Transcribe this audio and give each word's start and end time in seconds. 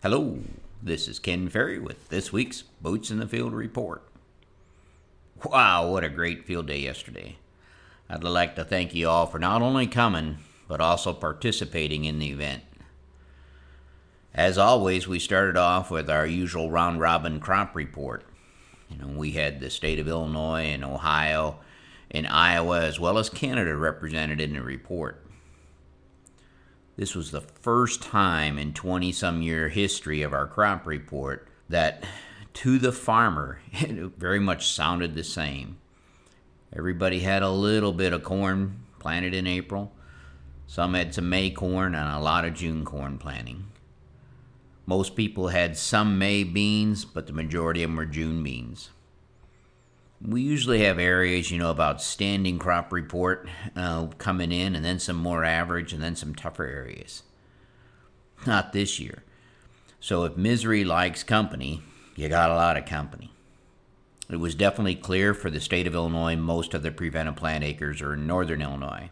Hello, 0.00 0.38
this 0.80 1.08
is 1.08 1.18
Ken 1.18 1.48
Ferrie 1.48 1.80
with 1.80 2.08
this 2.08 2.32
week's 2.32 2.62
Boots 2.62 3.10
in 3.10 3.18
the 3.18 3.26
Field 3.26 3.52
report. 3.52 4.08
Wow, 5.44 5.90
what 5.90 6.04
a 6.04 6.08
great 6.08 6.46
field 6.46 6.68
day 6.68 6.78
yesterday. 6.78 7.38
I'd 8.08 8.22
like 8.22 8.54
to 8.54 8.64
thank 8.64 8.94
you 8.94 9.08
all 9.08 9.26
for 9.26 9.40
not 9.40 9.60
only 9.60 9.88
coming, 9.88 10.38
but 10.68 10.80
also 10.80 11.12
participating 11.12 12.04
in 12.04 12.20
the 12.20 12.30
event. 12.30 12.62
As 14.32 14.56
always, 14.56 15.08
we 15.08 15.18
started 15.18 15.56
off 15.56 15.90
with 15.90 16.08
our 16.08 16.24
usual 16.24 16.70
round 16.70 17.00
robin 17.00 17.40
crop 17.40 17.74
report. 17.74 18.22
You 18.88 18.98
know, 18.98 19.08
we 19.08 19.32
had 19.32 19.58
the 19.58 19.68
state 19.68 19.98
of 19.98 20.06
Illinois 20.06 20.66
and 20.66 20.84
Ohio 20.84 21.58
and 22.12 22.28
Iowa 22.28 22.82
as 22.82 23.00
well 23.00 23.18
as 23.18 23.28
Canada 23.28 23.74
represented 23.74 24.40
in 24.40 24.52
the 24.52 24.62
report. 24.62 25.27
This 26.98 27.14
was 27.14 27.30
the 27.30 27.40
first 27.40 28.02
time 28.02 28.58
in 28.58 28.72
20 28.72 29.12
some 29.12 29.40
year 29.40 29.68
history 29.68 30.22
of 30.22 30.32
our 30.32 30.48
crop 30.48 30.84
report 30.84 31.46
that 31.68 32.02
to 32.54 32.76
the 32.80 32.90
farmer 32.90 33.60
it 33.72 34.18
very 34.18 34.40
much 34.40 34.72
sounded 34.72 35.14
the 35.14 35.22
same. 35.22 35.78
Everybody 36.76 37.20
had 37.20 37.44
a 37.44 37.50
little 37.50 37.92
bit 37.92 38.12
of 38.12 38.24
corn 38.24 38.80
planted 38.98 39.32
in 39.32 39.46
April. 39.46 39.92
Some 40.66 40.94
had 40.94 41.14
some 41.14 41.30
May 41.30 41.50
corn 41.50 41.94
and 41.94 42.12
a 42.12 42.18
lot 42.18 42.44
of 42.44 42.54
June 42.54 42.84
corn 42.84 43.16
planting. 43.16 43.68
Most 44.84 45.14
people 45.14 45.48
had 45.48 45.76
some 45.76 46.18
May 46.18 46.42
beans, 46.42 47.04
but 47.04 47.28
the 47.28 47.32
majority 47.32 47.84
of 47.84 47.90
them 47.90 47.96
were 47.96 48.06
June 48.06 48.42
beans. 48.42 48.90
We 50.20 50.42
usually 50.42 50.84
have 50.84 50.98
areas, 50.98 51.50
you 51.50 51.58
know, 51.58 51.70
about 51.70 52.02
standing 52.02 52.58
crop 52.58 52.92
report 52.92 53.48
uh, 53.76 54.06
coming 54.18 54.50
in, 54.50 54.74
and 54.74 54.84
then 54.84 54.98
some 54.98 55.16
more 55.16 55.44
average, 55.44 55.92
and 55.92 56.02
then 56.02 56.16
some 56.16 56.34
tougher 56.34 56.66
areas. 56.66 57.22
Not 58.46 58.72
this 58.72 58.98
year. 58.98 59.22
So 60.00 60.24
if 60.24 60.36
misery 60.36 60.84
likes 60.84 61.22
company, 61.22 61.82
you 62.16 62.28
got 62.28 62.50
a 62.50 62.54
lot 62.54 62.76
of 62.76 62.84
company. 62.84 63.32
It 64.30 64.36
was 64.36 64.54
definitely 64.54 64.96
clear 64.96 65.34
for 65.34 65.50
the 65.50 65.60
state 65.60 65.86
of 65.86 65.94
Illinois 65.94 66.36
most 66.36 66.74
of 66.74 66.82
the 66.82 66.90
prevented 66.90 67.36
plant 67.36 67.64
acres 67.64 68.02
are 68.02 68.14
in 68.14 68.26
northern 68.26 68.60
Illinois. 68.60 69.10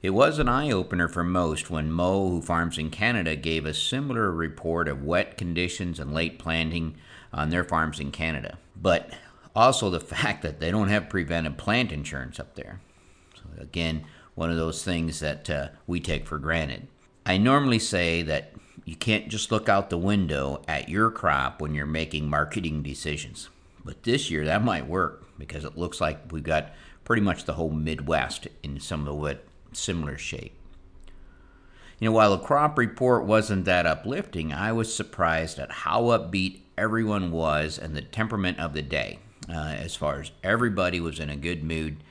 It 0.00 0.10
was 0.10 0.38
an 0.38 0.48
eye 0.48 0.70
opener 0.70 1.08
for 1.08 1.22
most 1.22 1.70
when 1.70 1.92
Mo, 1.92 2.28
who 2.28 2.42
farms 2.42 2.78
in 2.78 2.90
Canada, 2.90 3.36
gave 3.36 3.66
a 3.66 3.74
similar 3.74 4.32
report 4.32 4.88
of 4.88 5.04
wet 5.04 5.36
conditions 5.36 6.00
and 6.00 6.12
late 6.12 6.38
planting 6.38 6.96
on 7.32 7.50
their 7.50 7.62
farms 7.62 8.00
in 8.00 8.10
Canada. 8.10 8.58
But 8.74 9.10
also, 9.54 9.90
the 9.90 10.00
fact 10.00 10.42
that 10.42 10.60
they 10.60 10.70
don't 10.70 10.88
have 10.88 11.08
preventive 11.08 11.56
plant 11.56 11.92
insurance 11.92 12.40
up 12.40 12.54
there. 12.54 12.80
So, 13.34 13.42
again, 13.60 14.04
one 14.34 14.50
of 14.50 14.56
those 14.56 14.82
things 14.82 15.20
that 15.20 15.50
uh, 15.50 15.68
we 15.86 16.00
take 16.00 16.26
for 16.26 16.38
granted. 16.38 16.88
I 17.26 17.36
normally 17.36 17.78
say 17.78 18.22
that 18.22 18.52
you 18.84 18.96
can't 18.96 19.28
just 19.28 19.52
look 19.52 19.68
out 19.68 19.90
the 19.90 19.98
window 19.98 20.62
at 20.66 20.88
your 20.88 21.10
crop 21.10 21.60
when 21.60 21.74
you're 21.74 21.86
making 21.86 22.28
marketing 22.28 22.82
decisions. 22.82 23.48
But 23.84 24.02
this 24.02 24.30
year, 24.30 24.44
that 24.46 24.64
might 24.64 24.86
work 24.86 25.24
because 25.38 25.64
it 25.64 25.76
looks 25.76 26.00
like 26.00 26.32
we've 26.32 26.42
got 26.42 26.72
pretty 27.04 27.22
much 27.22 27.44
the 27.44 27.54
whole 27.54 27.70
Midwest 27.70 28.48
in 28.62 28.80
some 28.80 29.06
of 29.06 29.20
the 29.20 29.38
similar 29.72 30.16
shape. 30.16 30.54
You 31.98 32.06
know, 32.06 32.12
while 32.12 32.36
the 32.36 32.42
crop 32.42 32.78
report 32.78 33.24
wasn't 33.24 33.64
that 33.66 33.86
uplifting, 33.86 34.52
I 34.52 34.72
was 34.72 34.92
surprised 34.92 35.58
at 35.58 35.70
how 35.70 36.04
upbeat 36.04 36.60
everyone 36.76 37.30
was 37.30 37.78
and 37.78 37.94
the 37.94 38.02
temperament 38.02 38.58
of 38.58 38.72
the 38.72 38.82
day 38.82 39.20
uh, 39.52 39.74
as 39.78 39.94
far 39.94 40.20
as 40.20 40.30
everybody 40.42 41.00
was 41.00 41.20
in 41.20 41.30
a 41.30 41.36
good 41.36 41.62
mood. 41.62 42.02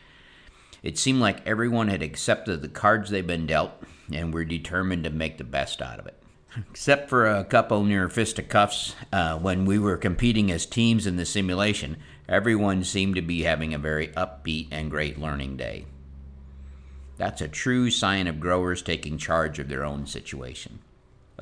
It 0.84 0.98
seemed 0.98 1.20
like 1.20 1.46
everyone 1.46 1.90
had 1.90 2.02
accepted 2.02 2.62
the 2.62 2.68
cards 2.68 3.10
they'd 3.10 3.28
been 3.28 3.46
dealt 3.46 3.72
and 4.12 4.34
were 4.34 4.46
determined 4.46 5.04
to 5.04 5.10
make 5.10 5.38
the 5.38 5.44
best 5.44 5.82
out 5.82 6.00
of 6.00 6.08
it. 6.08 6.22
Except 6.70 7.10
for 7.10 7.28
a 7.28 7.46
couple 7.46 7.84
near 7.84 8.10
fisticuffs 8.10 8.96
uh, 9.14 9.38
when 9.38 9.66
we 9.66 9.80
were 9.80 9.96
competing 9.96 10.52
as 10.52 10.66
teams 10.66 11.08
in 11.08 11.16
the 11.16 11.26
simulation, 11.26 11.98
everyone 12.28 12.84
seemed 12.84 13.16
to 13.16 13.22
be 13.22 13.44
having 13.44 13.74
a 13.74 13.80
very 13.80 14.10
upbeat 14.10 14.68
and 14.72 14.92
great 14.92 15.18
learning 15.18 15.56
day. 15.56 15.86
That's 17.18 17.42
a 17.42 17.48
true 17.48 17.90
sign 17.90 18.28
of 18.28 18.40
growers 18.40 18.82
taking 18.82 19.18
charge 19.18 19.60
of 19.60 19.70
their 19.70 19.86
own 19.86 20.08
situation. 20.08 20.80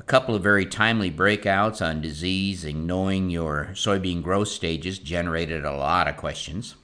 A 0.00 0.02
couple 0.02 0.34
of 0.34 0.42
very 0.42 0.64
timely 0.64 1.10
breakouts 1.10 1.86
on 1.86 2.00
disease 2.00 2.64
and 2.64 2.86
knowing 2.86 3.28
your 3.28 3.68
soybean 3.74 4.22
growth 4.22 4.48
stages 4.48 4.98
generated 4.98 5.62
a 5.62 5.76
lot 5.76 6.08
of 6.08 6.16
questions. 6.16 6.74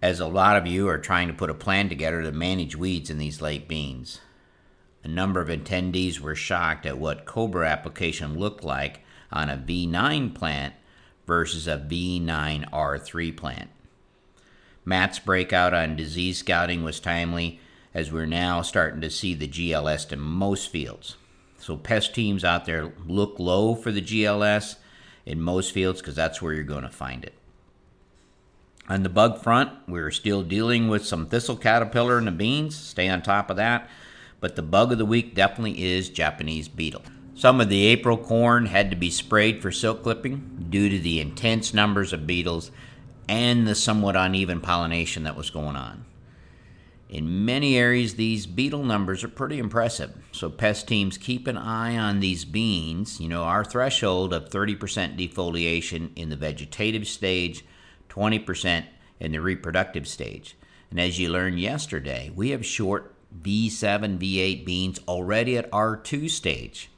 As 0.00 0.20
a 0.20 0.26
lot 0.26 0.56
of 0.56 0.66
you 0.66 0.88
are 0.88 0.98
trying 0.98 1.28
to 1.28 1.34
put 1.34 1.50
a 1.50 1.54
plan 1.54 1.90
together 1.90 2.22
to 2.22 2.32
manage 2.32 2.76
weeds 2.76 3.10
in 3.10 3.18
these 3.18 3.42
late 3.42 3.68
beans. 3.68 4.20
A 5.04 5.08
number 5.08 5.42
of 5.42 5.48
attendees 5.48 6.18
were 6.18 6.34
shocked 6.34 6.86
at 6.86 6.96
what 6.96 7.26
Cobra 7.26 7.68
application 7.68 8.38
looked 8.38 8.64
like 8.64 9.02
on 9.30 9.50
a 9.50 9.58
V9 9.58 10.34
plant 10.34 10.72
versus 11.26 11.68
a 11.68 11.76
V9R3 11.76 13.36
plant. 13.36 13.68
Matt's 14.86 15.18
breakout 15.18 15.74
on 15.74 15.94
disease 15.94 16.38
scouting 16.38 16.82
was 16.82 17.00
timely, 17.00 17.60
as 17.92 18.10
we're 18.10 18.24
now 18.24 18.62
starting 18.62 19.02
to 19.02 19.10
see 19.10 19.34
the 19.34 19.46
GLS 19.46 20.10
in 20.10 20.20
most 20.20 20.70
fields. 20.70 21.16
So 21.64 21.78
pest 21.78 22.14
teams 22.14 22.44
out 22.44 22.66
there 22.66 22.92
look 23.06 23.38
low 23.38 23.74
for 23.74 23.90
the 23.90 24.02
GLS 24.02 24.76
in 25.24 25.40
most 25.40 25.72
fields 25.72 26.02
because 26.02 26.14
that's 26.14 26.42
where 26.42 26.52
you're 26.52 26.62
going 26.62 26.82
to 26.82 26.90
find 26.90 27.24
it. 27.24 27.32
On 28.86 29.02
the 29.02 29.08
bug 29.08 29.42
front, 29.42 29.70
we're 29.88 30.10
still 30.10 30.42
dealing 30.42 30.88
with 30.88 31.06
some 31.06 31.24
thistle 31.24 31.56
caterpillar 31.56 32.18
in 32.18 32.26
the 32.26 32.32
beans. 32.32 32.76
Stay 32.76 33.08
on 33.08 33.22
top 33.22 33.48
of 33.48 33.56
that. 33.56 33.88
But 34.40 34.56
the 34.56 34.62
bug 34.62 34.92
of 34.92 34.98
the 34.98 35.06
week 35.06 35.34
definitely 35.34 35.82
is 35.82 36.10
Japanese 36.10 36.68
beetle. 36.68 37.00
Some 37.34 37.62
of 37.62 37.70
the 37.70 37.86
April 37.86 38.18
corn 38.18 38.66
had 38.66 38.90
to 38.90 38.96
be 38.96 39.10
sprayed 39.10 39.62
for 39.62 39.72
silk 39.72 40.02
clipping 40.02 40.66
due 40.68 40.90
to 40.90 40.98
the 40.98 41.18
intense 41.18 41.72
numbers 41.72 42.12
of 42.12 42.26
beetles 42.26 42.72
and 43.26 43.66
the 43.66 43.74
somewhat 43.74 44.16
uneven 44.16 44.60
pollination 44.60 45.22
that 45.22 45.34
was 45.34 45.48
going 45.48 45.76
on. 45.76 46.04
In 47.14 47.44
many 47.44 47.76
areas, 47.78 48.16
these 48.16 48.44
beetle 48.44 48.82
numbers 48.82 49.22
are 49.22 49.28
pretty 49.28 49.60
impressive. 49.60 50.10
So, 50.32 50.50
pest 50.50 50.88
teams 50.88 51.16
keep 51.16 51.46
an 51.46 51.56
eye 51.56 51.96
on 51.96 52.18
these 52.18 52.44
beans. 52.44 53.20
You 53.20 53.28
know, 53.28 53.44
our 53.44 53.64
threshold 53.64 54.34
of 54.34 54.50
30% 54.50 55.16
defoliation 55.16 56.10
in 56.16 56.30
the 56.30 56.36
vegetative 56.36 57.06
stage, 57.06 57.64
20% 58.08 58.86
in 59.20 59.30
the 59.30 59.40
reproductive 59.40 60.08
stage. 60.08 60.56
And 60.90 60.98
as 60.98 61.16
you 61.20 61.28
learned 61.28 61.60
yesterday, 61.60 62.32
we 62.34 62.50
have 62.50 62.66
short 62.66 63.14
V7, 63.40 64.18
V8 64.18 64.64
beans 64.64 64.98
already 65.06 65.56
at 65.56 65.70
R2 65.70 66.28
stage. 66.28 66.90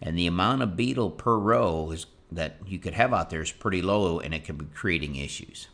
And 0.00 0.16
the 0.16 0.28
amount 0.28 0.62
of 0.62 0.76
beetle 0.76 1.10
per 1.10 1.36
row 1.36 1.90
is, 1.90 2.06
that 2.30 2.58
you 2.68 2.78
could 2.78 2.94
have 2.94 3.12
out 3.12 3.30
there 3.30 3.42
is 3.42 3.50
pretty 3.50 3.82
low 3.82 4.20
and 4.20 4.32
it 4.32 4.44
can 4.44 4.56
be 4.56 4.66
creating 4.66 5.16
issues 5.16 5.66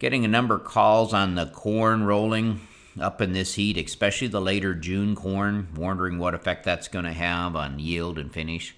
getting 0.00 0.24
a 0.24 0.28
number 0.28 0.56
of 0.56 0.64
calls 0.64 1.14
on 1.14 1.36
the 1.36 1.46
corn 1.46 2.02
rolling 2.02 2.66
up 2.98 3.20
in 3.20 3.32
this 3.32 3.54
heat, 3.54 3.76
especially 3.76 4.26
the 4.26 4.40
later 4.40 4.74
June 4.74 5.14
corn, 5.14 5.68
wondering 5.76 6.18
what 6.18 6.34
effect 6.34 6.64
that's 6.64 6.88
going 6.88 7.04
to 7.04 7.12
have 7.12 7.54
on 7.54 7.78
yield 7.78 8.18
and 8.18 8.32
finish. 8.32 8.74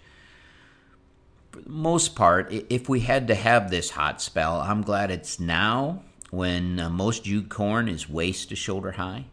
For 1.52 1.60
the 1.60 1.70
most 1.70 2.14
part, 2.14 2.52
if 2.52 2.88
we 2.88 3.00
had 3.00 3.28
to 3.28 3.34
have 3.34 3.70
this 3.70 3.90
hot 3.90 4.20
spell, 4.20 4.60
I'm 4.60 4.82
glad 4.82 5.10
it's 5.10 5.38
now 5.38 6.02
when 6.30 6.80
uh, 6.80 6.90
most 6.90 7.24
June 7.24 7.48
corn 7.48 7.88
is 7.88 8.08
waist 8.08 8.48
to 8.48 8.56
shoulder 8.56 8.92
high. 8.92 9.26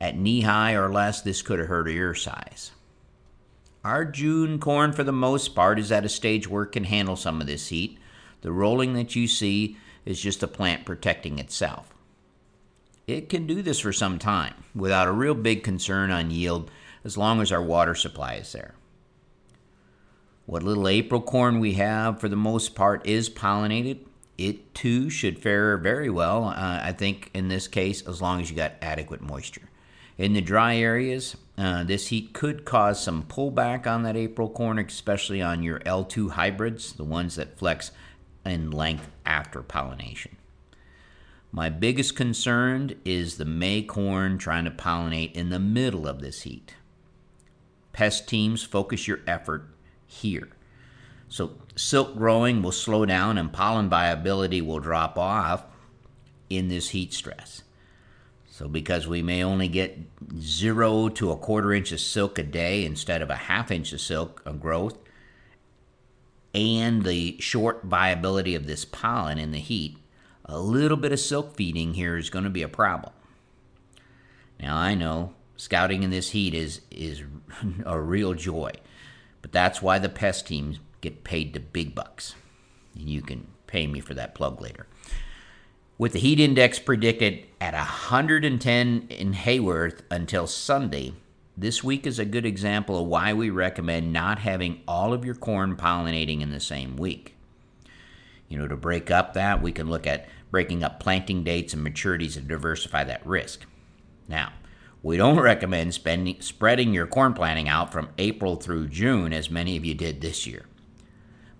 At 0.00 0.16
knee 0.16 0.42
high 0.42 0.74
or 0.74 0.92
less, 0.92 1.22
this 1.22 1.42
could 1.42 1.58
have 1.58 1.68
hurt 1.68 1.88
ear 1.88 2.14
size. 2.14 2.72
Our 3.82 4.04
June 4.04 4.58
corn, 4.58 4.92
for 4.92 5.04
the 5.04 5.12
most 5.12 5.54
part, 5.54 5.78
is 5.78 5.90
at 5.90 6.04
a 6.04 6.08
stage 6.08 6.48
where 6.48 6.64
it 6.64 6.72
can 6.72 6.84
handle 6.84 7.16
some 7.16 7.40
of 7.40 7.46
this 7.46 7.68
heat. 7.68 7.98
The 8.42 8.52
rolling 8.52 8.92
that 8.94 9.16
you 9.16 9.26
see 9.26 9.76
is 10.08 10.18
just 10.18 10.42
a 10.42 10.48
plant 10.48 10.86
protecting 10.86 11.38
itself. 11.38 11.94
It 13.06 13.28
can 13.28 13.46
do 13.46 13.60
this 13.60 13.80
for 13.80 13.92
some 13.92 14.18
time 14.18 14.54
without 14.74 15.06
a 15.06 15.12
real 15.12 15.34
big 15.34 15.62
concern 15.62 16.10
on 16.10 16.30
yield 16.30 16.70
as 17.04 17.18
long 17.18 17.42
as 17.42 17.52
our 17.52 17.62
water 17.62 17.94
supply 17.94 18.34
is 18.36 18.52
there. 18.52 18.74
What 20.46 20.62
little 20.62 20.88
April 20.88 21.20
corn 21.20 21.60
we 21.60 21.74
have, 21.74 22.20
for 22.20 22.30
the 22.30 22.36
most 22.36 22.74
part, 22.74 23.06
is 23.06 23.28
pollinated. 23.28 23.98
It 24.38 24.74
too 24.74 25.10
should 25.10 25.38
fare 25.38 25.76
very 25.76 26.08
well, 26.08 26.44
uh, 26.44 26.80
I 26.82 26.92
think, 26.92 27.30
in 27.34 27.48
this 27.48 27.68
case, 27.68 28.00
as 28.06 28.22
long 28.22 28.40
as 28.40 28.48
you 28.48 28.56
got 28.56 28.76
adequate 28.80 29.20
moisture. 29.20 29.68
In 30.16 30.32
the 30.32 30.40
dry 30.40 30.76
areas, 30.76 31.36
uh, 31.58 31.84
this 31.84 32.06
heat 32.06 32.32
could 32.32 32.64
cause 32.64 33.02
some 33.02 33.24
pullback 33.24 33.86
on 33.86 34.04
that 34.04 34.16
April 34.16 34.48
corn, 34.48 34.78
especially 34.78 35.42
on 35.42 35.62
your 35.62 35.80
L2 35.80 36.30
hybrids, 36.30 36.94
the 36.94 37.04
ones 37.04 37.36
that 37.36 37.58
flex 37.58 37.90
in 38.48 38.70
length 38.70 39.10
after 39.24 39.62
pollination. 39.62 40.36
My 41.50 41.70
biggest 41.70 42.14
concern 42.14 42.94
is 43.04 43.36
the 43.36 43.44
May 43.44 43.82
corn 43.82 44.36
trying 44.36 44.64
to 44.64 44.70
pollinate 44.70 45.32
in 45.32 45.48
the 45.48 45.58
middle 45.58 46.06
of 46.06 46.20
this 46.20 46.42
heat. 46.42 46.74
Pest 47.92 48.28
teams 48.28 48.62
focus 48.62 49.08
your 49.08 49.20
effort 49.26 49.68
here. 50.06 50.48
So, 51.28 51.52
silk 51.74 52.16
growing 52.16 52.62
will 52.62 52.72
slow 52.72 53.04
down 53.06 53.38
and 53.38 53.52
pollen 53.52 53.88
viability 53.88 54.60
will 54.60 54.78
drop 54.78 55.18
off 55.18 55.64
in 56.48 56.68
this 56.68 56.90
heat 56.90 57.12
stress. 57.12 57.62
So, 58.50 58.68
because 58.68 59.06
we 59.06 59.22
may 59.22 59.42
only 59.44 59.68
get 59.68 59.98
zero 60.38 61.08
to 61.10 61.30
a 61.30 61.36
quarter 61.36 61.72
inch 61.72 61.92
of 61.92 62.00
silk 62.00 62.38
a 62.38 62.42
day 62.42 62.84
instead 62.84 63.22
of 63.22 63.30
a 63.30 63.36
half 63.36 63.70
inch 63.70 63.92
of 63.92 64.00
silk 64.00 64.42
of 64.44 64.60
growth, 64.60 64.98
and 66.54 67.04
the 67.04 67.36
short 67.40 67.84
viability 67.84 68.54
of 68.54 68.66
this 68.66 68.84
pollen 68.84 69.38
in 69.38 69.52
the 69.52 69.58
heat, 69.58 69.98
a 70.44 70.58
little 70.58 70.96
bit 70.96 71.12
of 71.12 71.20
silk 71.20 71.54
feeding 71.54 71.94
here 71.94 72.16
is 72.16 72.30
going 72.30 72.44
to 72.44 72.50
be 72.50 72.62
a 72.62 72.68
problem. 72.68 73.12
Now, 74.60 74.76
I 74.76 74.94
know 74.94 75.34
scouting 75.56 76.02
in 76.02 76.10
this 76.10 76.30
heat 76.30 76.54
is, 76.54 76.80
is 76.90 77.22
a 77.84 78.00
real 78.00 78.34
joy, 78.34 78.72
but 79.42 79.52
that's 79.52 79.82
why 79.82 79.98
the 79.98 80.08
pest 80.08 80.46
teams 80.46 80.80
get 81.00 81.24
paid 81.24 81.52
the 81.52 81.60
big 81.60 81.94
bucks. 81.94 82.34
And 82.94 83.08
you 83.08 83.22
can 83.22 83.46
pay 83.66 83.86
me 83.86 84.00
for 84.00 84.14
that 84.14 84.34
plug 84.34 84.60
later. 84.60 84.86
With 85.98 86.12
the 86.12 86.20
heat 86.20 86.40
index 86.40 86.78
predicted 86.78 87.44
at 87.60 87.74
110 87.74 89.06
in 89.10 89.34
Heyworth 89.34 90.00
until 90.10 90.46
Sunday, 90.46 91.12
this 91.60 91.82
week 91.82 92.06
is 92.06 92.20
a 92.20 92.24
good 92.24 92.46
example 92.46 93.00
of 93.00 93.08
why 93.08 93.32
we 93.32 93.50
recommend 93.50 94.12
not 94.12 94.38
having 94.38 94.80
all 94.86 95.12
of 95.12 95.24
your 95.24 95.34
corn 95.34 95.74
pollinating 95.76 96.40
in 96.40 96.52
the 96.52 96.60
same 96.60 96.96
week. 96.96 97.34
You 98.48 98.58
know, 98.58 98.68
to 98.68 98.76
break 98.76 99.10
up 99.10 99.34
that, 99.34 99.60
we 99.60 99.72
can 99.72 99.90
look 99.90 100.06
at 100.06 100.28
breaking 100.52 100.84
up 100.84 101.00
planting 101.00 101.42
dates 101.42 101.74
and 101.74 101.84
maturities 101.84 102.34
to 102.34 102.40
diversify 102.40 103.02
that 103.04 103.26
risk. 103.26 103.66
Now, 104.28 104.52
we 105.02 105.16
don't 105.16 105.40
recommend 105.40 105.94
spending, 105.94 106.40
spreading 106.40 106.94
your 106.94 107.08
corn 107.08 107.34
planting 107.34 107.68
out 107.68 107.92
from 107.92 108.10
April 108.18 108.54
through 108.54 108.88
June 108.88 109.32
as 109.32 109.50
many 109.50 109.76
of 109.76 109.84
you 109.84 109.94
did 109.94 110.20
this 110.20 110.46
year. 110.46 110.64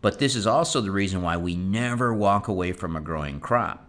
But 0.01 0.21
this 0.21 0.37
is 0.37 0.47
also 0.47 0.81
the 0.81 0.93
reason 0.93 1.23
why 1.23 1.37
we 1.37 1.57
never 1.57 2.15
walk 2.15 2.47
away 2.47 2.71
from 2.71 2.95
a 2.95 3.01
growing 3.01 3.41
crop. 3.41 3.88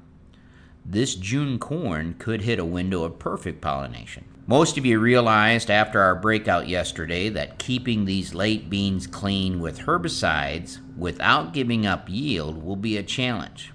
This 0.85 1.15
June 1.15 1.59
corn 1.59 2.15
could 2.17 2.41
hit 2.41 2.59
a 2.59 2.65
window 2.65 3.03
of 3.03 3.19
perfect 3.19 3.61
pollination. 3.61 4.25
Most 4.47 4.79
of 4.79 4.85
you 4.85 4.99
realized 4.99 5.69
after 5.69 6.01
our 6.01 6.15
breakout 6.15 6.67
yesterday 6.67 7.29
that 7.29 7.59
keeping 7.59 8.05
these 8.05 8.33
late 8.33 8.67
beans 8.67 9.05
clean 9.05 9.59
with 9.59 9.81
herbicides 9.81 10.79
without 10.97 11.53
giving 11.53 11.85
up 11.85 12.09
yield 12.09 12.63
will 12.63 12.75
be 12.75 12.97
a 12.97 13.03
challenge. 13.03 13.71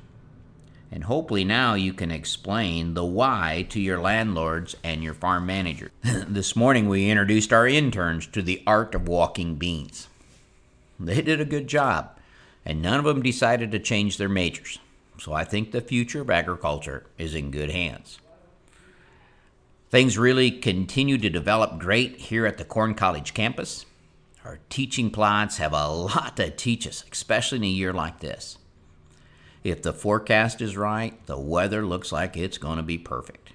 And 0.91 1.05
hopefully 1.05 1.45
now 1.45 1.75
you 1.75 1.93
can 1.93 2.11
explain 2.11 2.95
the 2.95 3.05
why 3.05 3.67
to 3.71 3.81
your 3.81 4.01
landlords 4.01 4.75
and 4.83 5.03
your 5.03 5.15
farm 5.15 5.47
manager. 5.47 5.93
this 6.03 6.57
morning 6.57 6.89
we 6.89 7.11
introduced 7.11 7.53
our 7.53 7.69
interns 7.69 8.27
to 8.29 8.43
the 8.43 8.63
art 8.67 8.95
of 8.95 9.07
walking 9.07 9.55
beans. 9.55 10.09
They 10.99 11.23
did 11.23 11.41
a 11.41 11.45
good 11.45 11.69
job, 11.69 12.19
and 12.65 12.81
none 12.83 12.99
of 12.99 13.05
them 13.05 13.23
decided 13.23 13.71
to 13.73 13.79
change 13.79 14.17
their 14.17 14.29
majors. 14.29 14.79
So 15.19 15.33
I 15.33 15.45
think 15.45 15.71
the 15.71 15.81
future 15.81 16.21
of 16.21 16.31
agriculture 16.31 17.07
is 17.19 17.35
in 17.35 17.51
good 17.51 17.71
hands. 17.71 18.19
Things 19.91 20.19
really 20.19 20.51
continue 20.51 21.19
to 21.19 21.31
develop 21.31 21.79
great 21.79 22.17
here 22.17 22.47
at 22.47 22.59
the 22.59 22.65
Corn 22.65 22.95
College 22.95 23.33
campus. 23.33 23.87
Our 24.45 24.59
teaching 24.69 25.11
plots 25.11 25.59
have 25.59 25.73
a 25.73 25.89
lot 25.89 26.37
to 26.37 26.51
teach 26.51 26.87
us, 26.87 27.05
especially 27.11 27.59
in 27.59 27.65
a 27.65 27.69
year 27.69 27.93
like 27.93 28.21
this. 28.21 28.59
If 29.63 29.83
the 29.83 29.95
forecast 29.95 30.61
is 30.61 30.77
right, 30.77 31.25
the 31.27 31.39
weather 31.39 31.87
looks 31.87 32.13
like 32.13 32.37
it's 32.37 32.59
going 32.59 32.77
to 32.77 32.83
be 32.83 32.99
perfect. 32.99 33.53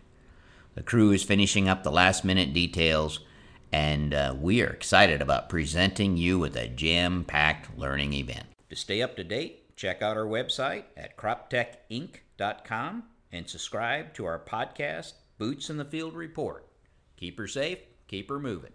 The 0.73 0.81
crew 0.81 1.11
is 1.11 1.23
finishing 1.23 1.67
up 1.67 1.83
the 1.83 1.91
last 1.91 2.25
minute 2.25 2.53
details, 2.53 3.19
and 3.71 4.13
uh, 4.13 4.33
we 4.39 4.61
are 4.61 4.69
excited 4.69 5.21
about 5.21 5.49
presenting 5.49 6.17
you 6.17 6.39
with 6.39 6.55
a 6.55 6.67
jam 6.67 7.25
packed 7.25 7.77
learning 7.77 8.13
event. 8.13 8.47
To 8.69 8.75
stay 8.75 9.01
up 9.01 9.15
to 9.17 9.23
date, 9.23 9.63
check 9.79 10.01
out 10.01 10.17
our 10.17 10.25
website 10.25 10.83
at 10.97 11.15
croptechinc.com 11.15 13.03
and 13.31 13.47
subscribe 13.47 14.13
to 14.13 14.25
our 14.25 14.37
podcast, 14.37 15.13
Boots 15.37 15.69
in 15.69 15.77
the 15.77 15.85
Field 15.85 16.15
Report. 16.15 16.67
Keep 17.15 17.37
her 17.37 17.47
safe, 17.47 17.79
keep 18.09 18.27
her 18.27 18.41
moving. 18.41 18.73